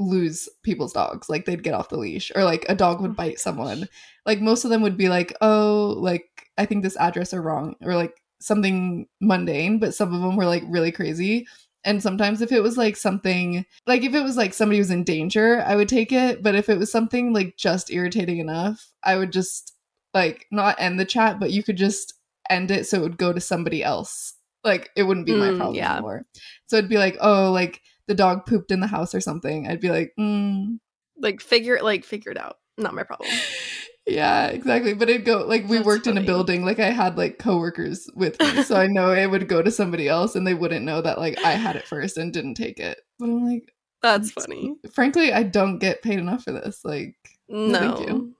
[0.00, 3.14] lose people's dogs like they'd get off the leash or like a dog would Oh
[3.14, 3.88] bite someone gosh.
[4.26, 6.26] like most of them would be like oh like
[6.58, 10.46] i think this address are wrong or like something mundane but some of them were
[10.46, 11.46] like really crazy
[11.84, 15.04] and sometimes if it was like something like if it was like somebody was in
[15.04, 19.16] danger i would take it but if it was something like just irritating enough i
[19.16, 19.72] would just
[20.12, 22.14] like not end the chat but you could just
[22.50, 25.56] end it so it would go to somebody else like it wouldn't be my Mm,
[25.56, 25.92] problem yeah.
[25.94, 26.26] anymore
[26.66, 29.80] so it'd be like oh like the dog pooped in the house or something i'd
[29.80, 30.78] be like mm,
[31.18, 32.58] Like figure like figure it out.
[32.76, 33.30] Not my problem.
[34.06, 37.16] yeah exactly but it'd go like we That's worked in a building like i had
[37.16, 40.52] like coworkers with me so i know it would go to somebody else and they
[40.54, 43.72] wouldn't know that like i had it first and didn't take it but i'm like
[44.02, 44.74] That's funny.
[44.92, 47.16] frankly i don't get paid enough for this like
[47.48, 47.78] No, No.
[47.96, 48.34] thank you.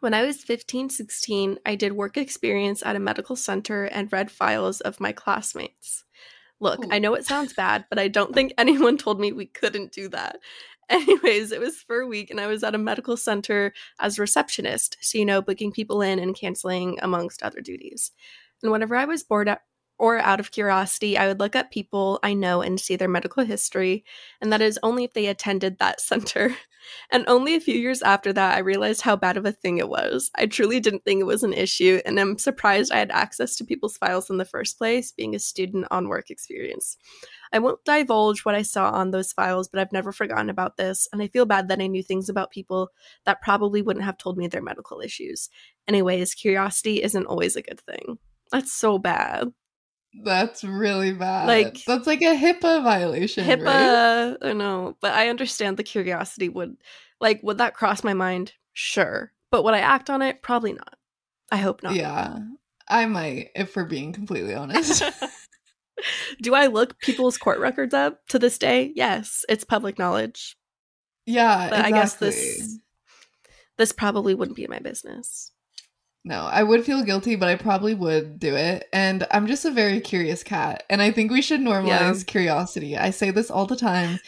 [0.00, 4.30] When I was 15, 16, I did work experience at a medical center and read
[4.30, 6.04] files of my classmates.
[6.60, 6.88] Look, Ooh.
[6.92, 10.08] I know it sounds bad, but I don't think anyone told me we couldn't do
[10.10, 10.36] that.
[10.90, 14.96] Anyways, it was for a week and I was at a medical center as receptionist,
[15.00, 18.12] so you know, booking people in and canceling amongst other duties.
[18.62, 19.62] And whenever I was bored at,
[19.98, 23.44] or out of curiosity, I would look up people I know and see their medical
[23.44, 24.04] history,
[24.40, 26.54] and that is only if they attended that center.
[27.10, 29.88] And only a few years after that, I realized how bad of a thing it
[29.88, 30.30] was.
[30.36, 33.64] I truly didn't think it was an issue, and I'm surprised I had access to
[33.64, 36.96] people's files in the first place, being a student on work experience.
[37.52, 41.08] I won't divulge what I saw on those files, but I've never forgotten about this,
[41.12, 42.90] and I feel bad that I knew things about people
[43.24, 45.48] that probably wouldn't have told me their medical issues.
[45.88, 48.18] Anyways, curiosity isn't always a good thing.
[48.52, 49.52] That's so bad.
[50.24, 53.58] that's really bad Like- that's like a hipaa violation right?
[53.58, 56.76] HIPAA, I know, but I understand the curiosity would,
[57.20, 58.54] like, would that cross my mind?
[58.72, 59.32] Sure.
[59.50, 60.42] But would I act on it?
[60.42, 60.96] Probably not.
[61.52, 61.94] I hope not.
[61.94, 62.38] yeah
[62.88, 65.02] i might if we're being completely honest
[66.42, 68.92] Do I look people's court records up to this day?
[68.94, 70.56] Yes, it's public knowledge.
[71.26, 72.78] yeah But I guess this
[73.78, 75.52] this probably wouldn't be my business.
[76.24, 78.86] No, I would feel guilty, but I probably would do it.
[78.92, 80.82] And I'm just a very curious cat.
[80.90, 82.24] And I think we should normalize Yeah.
[82.26, 82.96] curiosity.
[82.96, 84.18] I say this all the time.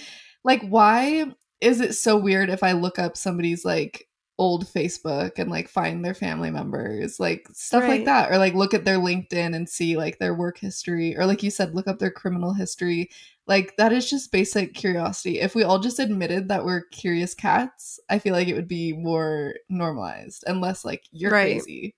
[0.45, 4.07] Like, why is it so weird if I look up somebody's like
[4.39, 8.73] old Facebook and like find their family members, like stuff like that, or like look
[8.73, 11.99] at their LinkedIn and see like their work history, or like you said, look up
[11.99, 13.11] their criminal history.
[13.47, 15.41] Like, that is just basic curiosity.
[15.41, 18.93] If we all just admitted that we're curious cats, I feel like it would be
[18.93, 21.55] more normalized and less like you're Right.
[21.55, 21.95] crazy.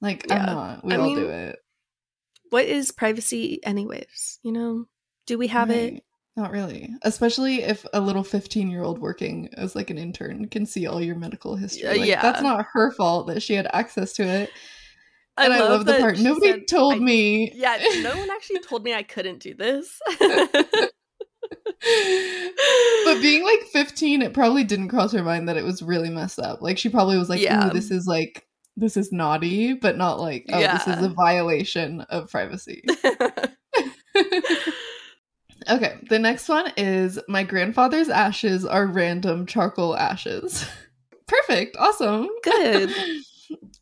[0.00, 0.40] Like, Yeah.
[0.40, 0.84] I'm not.
[0.84, 1.58] We I all mean, do it.
[2.50, 4.40] What is privacy, anyways?
[4.42, 4.86] You know,
[5.26, 6.02] do we have it?
[6.36, 6.90] Not really.
[7.02, 11.00] Especially if a little 15 year old working as like an intern can see all
[11.00, 11.84] your medical history.
[11.84, 12.22] Yeah, Like, yeah.
[12.22, 14.50] That's not her fault that she had access to it.
[15.36, 16.18] I and I love the part.
[16.18, 17.52] Nobody said, told I- me.
[17.54, 19.98] Yeah, no one actually told me I couldn't do this.
[20.18, 20.90] but
[23.20, 26.62] being like 15, it probably didn't cross her mind that it was really messed up.
[26.62, 27.66] Like she probably was like, Yeah.
[27.68, 32.00] "Ooh, this is like this is naughty," but not like, "Oh, this is a violation
[32.02, 32.82] of privacy."
[35.68, 40.66] okay, the next one is my grandfather's ashes are random charcoal ashes.
[41.26, 41.76] Perfect.
[41.78, 42.28] Awesome.
[42.42, 42.90] Good.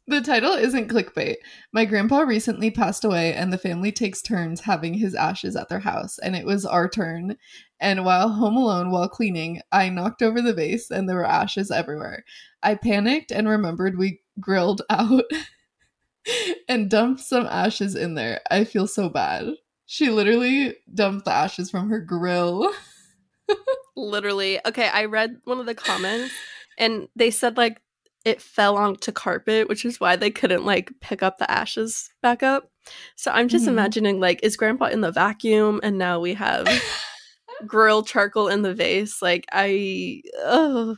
[0.09, 1.37] The title isn't clickbait.
[1.73, 5.79] My grandpa recently passed away, and the family takes turns having his ashes at their
[5.79, 7.37] house, and it was our turn.
[7.81, 11.71] And while home alone while cleaning, I knocked over the vase, and there were ashes
[11.71, 12.25] everywhere.
[12.63, 15.25] I panicked and remembered we grilled out
[16.69, 18.41] and dumped some ashes in there.
[18.51, 19.55] I feel so bad.
[19.93, 22.73] She literally dumped the ashes from her grill.
[23.95, 24.59] Literally.
[24.65, 26.33] Okay, I read one of the comments
[26.79, 27.79] and they said like
[28.25, 32.43] it fell onto carpet, which is why they couldn't like pick up the ashes back
[32.43, 32.71] up.
[33.17, 33.73] So I'm just Mhm.
[33.73, 36.67] imagining like is grandpa in the vacuum and now we have
[37.67, 39.21] grill charcoal in the vase?
[39.21, 40.97] Like I oh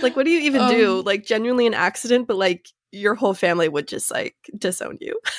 [0.00, 0.98] like what do you even do?
[1.00, 5.18] Um, Like genuinely an accident, but like your whole family would just like disown you.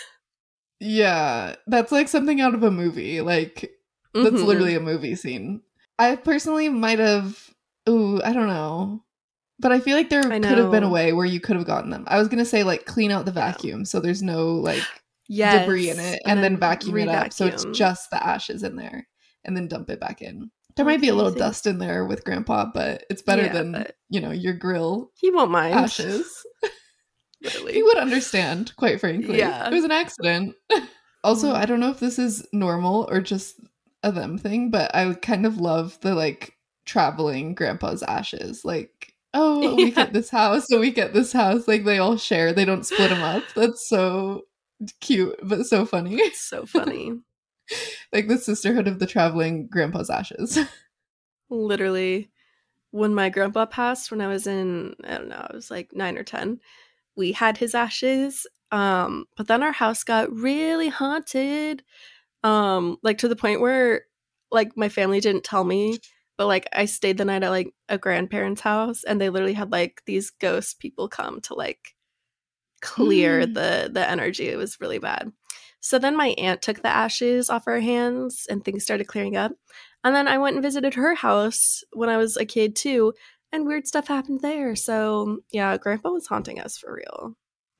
[0.80, 3.22] Yeah, that's like something out of a movie.
[3.22, 3.72] Like
[4.13, 4.46] that's Mhm.
[4.46, 5.62] literally a movie scene.
[6.00, 7.50] I personally might have
[7.90, 9.04] ooh, I don't know.
[9.60, 11.90] But I feel like there could have been a way where you could have gotten
[11.90, 12.04] them.
[12.08, 14.84] I was gonna say like clean out the vacuum so there's no like
[15.28, 15.62] yes.
[15.62, 19.08] debris in it and, then, vacuum it up so it's just the ashes in there
[19.46, 20.52] and then dump it back in.
[20.76, 23.72] There might be a little dust in there with grandpa, but it's better Yeah, than,
[23.72, 25.74] but- you know, your grill He won't mind.
[25.74, 26.46] ashes.
[27.41, 27.73] Literally.
[27.73, 29.38] he would understand, quite frankly.
[29.38, 29.67] Yeah.
[29.67, 30.56] It was an accident.
[31.23, 31.56] also, Mm.
[31.56, 33.60] I don't know if this is normal or just
[34.04, 36.54] a them thing, but I kind of love the like
[36.86, 38.63] traveling grandpa's ashes.
[38.65, 41.67] Like oh, a week at this house, a week at this house.
[41.67, 42.54] Like they all share.
[42.54, 43.43] They don't split them up.
[43.56, 44.43] That's so
[45.02, 46.15] cute, but so funny.
[46.15, 47.13] It's so funny.
[48.13, 50.58] like the sisterhood of the traveling grandpa's ashes.
[51.50, 52.30] Literally,
[52.91, 56.17] when my grandpa passed, when I was in, I don't know, I was like nine
[56.17, 56.60] or 10,
[57.17, 58.47] we had his ashes.
[58.71, 61.84] Um, but then our house got really haunted.
[62.43, 64.03] Um, like to the point where
[64.51, 65.99] like my family didn't tell me
[66.38, 69.71] but like I stayed the night at like a grandparent's house and they literally had
[69.71, 71.95] like these ghost people come to like
[72.82, 73.53] clear Mm.
[73.53, 74.47] the the energy.
[74.49, 75.32] It was really bad.
[75.80, 79.53] So then my aunt took the ashes off our hands and things started clearing up.
[80.03, 83.13] And then I went and visited her house when I was a kid too,
[83.51, 84.75] and weird stuff happened there.
[84.75, 87.36] So yeah, grandpa was haunting us for real.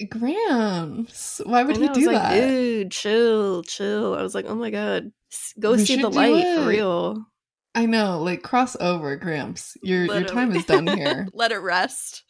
[0.10, 2.47] Gramps, why would he know, I was do like, that?
[2.47, 4.15] Dude, chill, chill.
[4.15, 5.12] I was like, oh my god,
[5.60, 6.60] go We see the light it.
[6.60, 7.25] for real.
[7.73, 9.77] I know, like cross over, Gramps.
[9.84, 11.27] Your your time is done here.
[11.34, 12.23] Let it rest.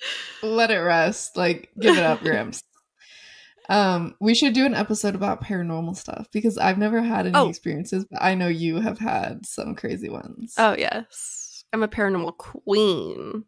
[0.43, 1.37] Let it rest.
[1.37, 2.61] Like give it up, Gramps.
[3.69, 7.49] Um, we should do an episode about paranormal stuff because I've never had any Oh.
[7.49, 10.53] experiences, but I know you have had some crazy ones.
[10.57, 13.45] Oh yes, I'm a paranormal queen.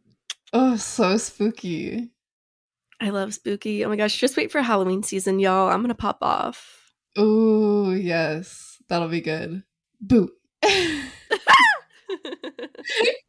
[0.53, 2.09] Oh, so spooky.
[3.01, 3.85] I love spooky.
[3.85, 5.69] Oh my gosh, just wait for Halloween season, y'all.
[5.69, 6.93] I'm gonna pop off.
[7.15, 8.77] Oh, yes.
[8.89, 9.63] That'll be good.
[10.01, 10.29] Boo.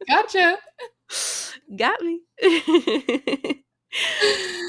[0.08, 0.58] gotcha.
[1.76, 2.20] Got me.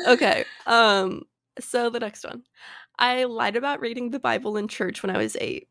[0.08, 0.46] okay.
[0.66, 1.24] Um.
[1.60, 2.44] So the next one,
[3.00, 5.68] I lied about reading the Bible in church when I was eight.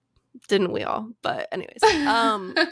[0.48, 1.10] Didn't we all?
[1.22, 2.54] But anyways, um.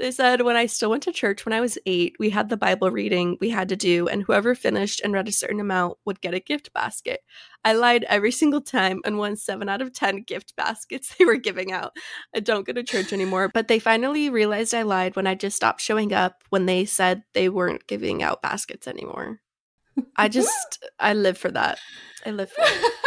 [0.00, 2.56] they said when I still went to church when I was eight, we had the
[2.56, 6.22] Bible reading we had to do, and whoever finished and read a certain amount would
[6.22, 7.20] get a gift basket.
[7.64, 11.36] I lied every single time and won seven out of 10 gift baskets they were
[11.36, 11.94] giving out.
[12.34, 15.56] I don't go to church anymore, but they finally realized I lied when I just
[15.56, 19.40] stopped showing up when they said they weren't giving out baskets anymore.
[20.16, 21.78] I just, I live for that.
[22.24, 22.92] I live for it.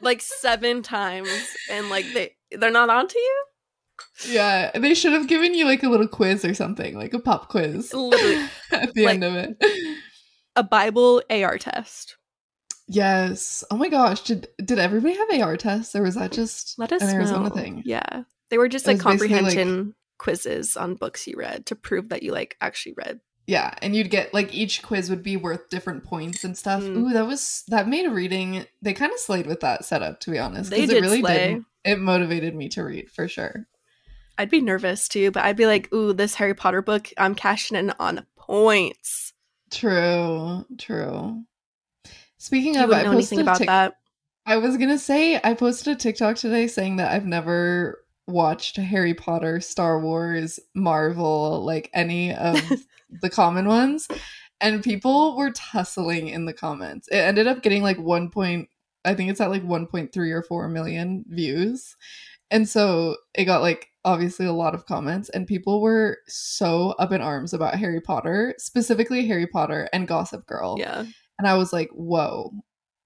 [0.00, 1.28] Like seven times,
[1.68, 3.44] and like they, they're not onto you?
[4.28, 7.48] Yeah, they should have given you like a little quiz or something, like a pop
[7.48, 8.44] quiz Literally.
[8.72, 9.56] at the Like- end of it.
[10.56, 12.16] A Bible AR test.
[12.86, 13.62] Yes.
[13.70, 14.22] Oh my gosh.
[14.22, 17.54] Did did everybody have AR tests or was that just Let us an Arizona know.
[17.54, 17.82] thing?
[17.84, 18.22] Yeah.
[18.50, 22.08] They were just It like basically, like- comprehension quizzes on books you read to prove
[22.08, 23.20] that you like actually read.
[23.46, 26.82] Yeah, and you'd get like each quiz would be worth different points and stuff.
[26.82, 26.96] Mm.
[26.96, 28.66] Ooh, that was that made reading.
[28.82, 30.68] They kind of slayed with that setup, to be honest.
[30.70, 31.54] They 'cause did it really slay.
[31.54, 31.64] did.
[31.84, 33.66] It motivated me to read for sure.
[34.38, 37.76] I'd be nervous too, but I'd be like, ooh, this Harry Potter book, I'm cashing
[37.76, 39.34] in on points.
[39.70, 41.42] True, true.
[42.38, 43.94] Speaking You of, I know anything posted about Tik- that.
[44.46, 49.12] I was gonna say I posted a TikTok today saying that I've never watched Harry
[49.12, 52.58] Potter, Star Wars, Marvel, like any of
[53.22, 54.08] the common ones,
[54.60, 57.08] and people were tussling in the comments.
[57.08, 58.68] It ended up getting like one point,
[59.04, 61.96] I think it's at like one point three or four million views,
[62.50, 67.12] and so it got like obviously a lot of comments, and people were so up
[67.12, 71.04] in arms about Harry Potter, specifically Harry Potter and Gossip Girl, Yeah.
[71.38, 72.52] and I was like, whoa.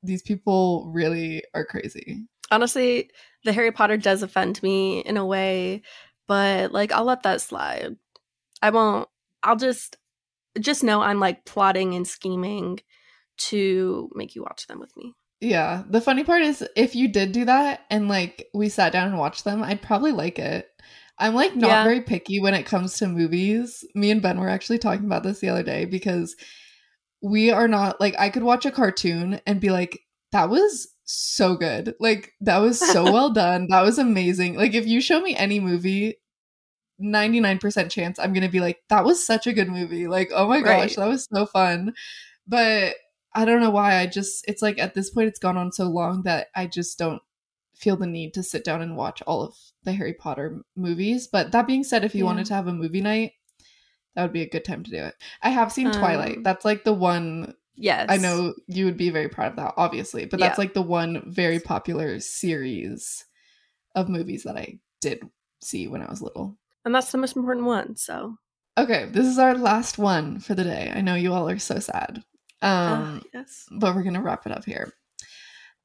[0.05, 2.25] These people really are crazy.
[2.51, 3.11] Honestly,
[3.45, 5.83] the Harry Potter does offend me in a way,
[6.27, 7.97] but like I'll let that slide.
[8.61, 9.09] I won't
[9.45, 9.97] I'll just
[10.61, 12.81] just know I'm like plotting and scheming
[13.49, 15.15] to make you watch them with me.
[15.43, 15.83] Yeah.
[15.91, 19.19] The funny part is if you did do that and like we sat down and
[19.19, 20.69] watched them, I'd probably like it.
[21.19, 21.85] I'm like not Yeah.
[21.85, 23.85] very picky when it comes to movies.
[23.97, 26.37] Me and Ben were actually talking about this the other day because
[27.21, 29.99] we are not like I could watch a cartoon and be like
[30.31, 31.95] that was so good.
[31.99, 33.67] Like that was so well done.
[33.69, 34.55] That was amazing.
[34.57, 36.17] Like if you show me any movie
[37.03, 40.07] 99% chance I'm going to be like that was such a good movie.
[40.07, 40.97] Like oh my gosh, Right.
[40.97, 41.95] that was so fun.
[42.47, 42.95] But
[43.35, 43.97] I don't know why.
[43.97, 46.99] I just it's like at this point it's gone on so long that I just
[46.99, 47.23] don't
[47.75, 51.27] feel the need to sit down and watch all of the Harry Potter movies.
[51.27, 52.27] But that being said, if you Yeah.
[52.27, 53.33] wanted to have a movie night,
[54.15, 55.15] that would be a good time to do it.
[55.43, 56.39] I have seen Twilight.
[56.39, 58.11] Um, That's like the one Yes.
[58.11, 60.63] I know you would be very proud of that, obviously, but that's Yeah.
[60.63, 63.25] like the one very popular series
[63.95, 65.23] of movies that I did
[65.63, 66.59] see when I was little.
[66.85, 68.37] And that's the most important one, so
[68.77, 70.93] Okay, this is our last one for the day.
[70.95, 72.23] I know you all are so sad.
[72.63, 73.67] Um ah, yes.
[73.71, 74.93] but we're gonna wrap it up here.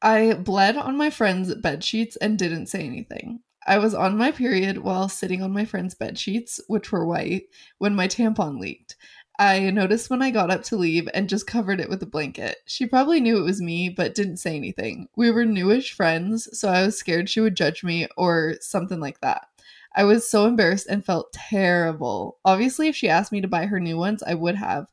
[0.02, 3.40] I bled on my friend's bed sheets and didn't say anything.
[3.66, 7.44] I was on my period while sitting on my friend's bed sheets, which were white,
[7.80, 8.96] when my tampon leaked.
[9.40, 12.58] I noticed when I got up to leave and just covered it with a blanket.
[12.66, 15.10] She probably knew it was me, but didn't say anything.
[15.16, 19.22] We were newish friends, so I was scared she would judge me or something like
[19.22, 19.48] that.
[19.96, 22.38] I was so embarrassed and felt terrible.
[22.46, 24.88] Obviously, if she asked me to buy her new ones, I would have,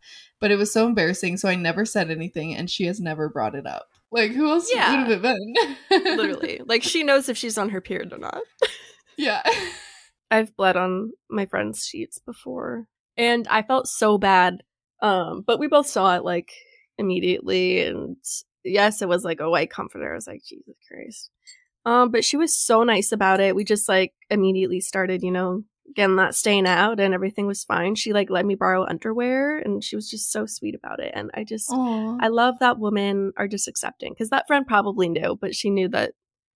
[0.44, 3.54] but it was so embarrassing, so I never said anything, and she has never brought
[3.54, 3.88] it up.
[4.12, 4.90] Like, who else Yeah.
[4.90, 5.38] would have it
[5.88, 6.16] been?
[6.18, 6.60] Literally.
[6.66, 8.42] Like she knows if she's on her period or not.
[9.16, 9.42] yeah.
[10.30, 12.88] I've bled on my friend's sheets before.
[13.16, 14.62] And I felt so bad.
[15.00, 16.52] Um, but we both saw it like
[16.98, 18.16] immediately and
[18.64, 20.12] yes, it was like a white comforter.
[20.12, 21.30] I was like, Jesus Christ.
[21.86, 23.56] Um, but she was so nice about it.
[23.56, 25.62] We just like immediately started, you know,
[25.94, 27.94] getting that stain out and everything was fine.
[27.94, 31.12] She like let me borrow underwear and she was just so sweet about it.
[31.14, 32.18] And I just Aw.
[32.20, 35.88] I love that women are just accepting because that friend probably knew, but she knew
[35.88, 36.12] that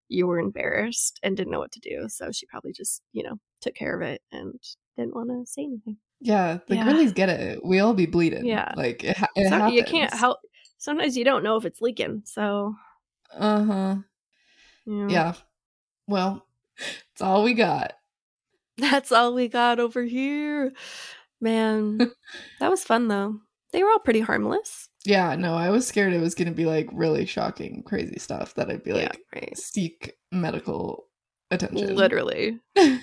[0.09, 2.07] you were embarrassed and didn't know what to do.
[2.09, 4.55] So she probably just, you know, took care of it and
[4.97, 5.99] didn't want to say anything.
[6.21, 6.85] yeah, the Yeah.
[6.85, 7.63] girlies get it.
[7.65, 8.47] We all be bleeding.
[8.47, 8.73] Yeah.
[8.75, 9.75] Like, it, ha- it So happens.
[9.77, 10.39] you can't help.
[10.79, 12.23] Sometimes you don't know if it's leaking.
[12.25, 12.75] So,
[13.31, 13.97] Uh huh.
[14.87, 15.35] you know, Yeah.
[16.07, 16.47] Well,
[17.13, 17.93] it's all we got.
[18.79, 20.73] That's all we got over here.
[21.41, 21.99] Man,
[22.61, 23.39] that was fun though.
[23.73, 24.89] They were all pretty harmless.
[25.05, 28.55] Yeah, no, I was scared it was going to be like really shocking, crazy stuff
[28.55, 29.03] that I'd be like,
[29.35, 29.57] yeah, right.
[29.57, 31.07] seek medical
[31.51, 31.95] attention.
[31.95, 32.59] Literally.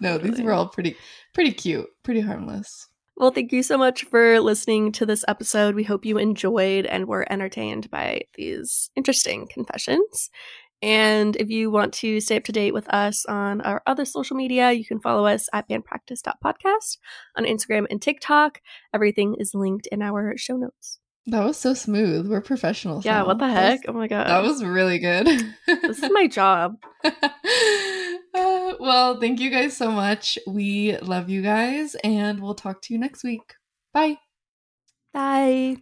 [0.00, 0.96] No, these were all pretty,
[1.34, 2.88] pretty cute, pretty harmless.
[3.16, 5.74] Well, thank you so much for listening to this episode.
[5.74, 10.30] We hope you enjoyed and were entertained by these interesting confessions.
[10.82, 14.36] And if you want to stay up to date with us on our other social
[14.36, 16.96] media, you can follow us at bandpractice.podcast
[17.36, 18.60] on Instagram and TikTok.
[18.94, 20.98] Everything is linked in our show notes.
[21.26, 22.28] That was so smooth.
[22.30, 23.04] We're professionals.
[23.04, 23.26] Yeah, now.
[23.26, 23.80] what the heck?
[23.80, 24.26] was- oh my god.
[24.26, 25.26] that was really good.
[25.66, 26.76] this is my job.
[28.32, 30.38] Uh, well, thank you guys so much.
[30.46, 33.54] We love you guys, and we'll talk to you next week.
[33.92, 34.18] Bye.
[35.12, 35.78] Bye.